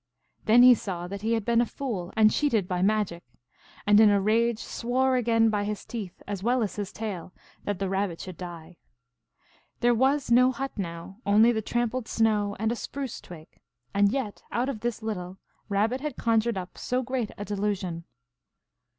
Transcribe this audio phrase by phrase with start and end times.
[0.45, 3.23] Then he saw that he had been a fool and cheated by magic,
[3.85, 7.33] and in a rage swore again by his teeth, as well as his tail,
[7.65, 8.77] that the Rabbit should die.
[9.81, 13.59] There was no hut now, only the trampled snow and a spruce twig,
[13.93, 15.37] and yet out of this little,
[15.69, 18.05] Rabbit had conjured up so great a delusion.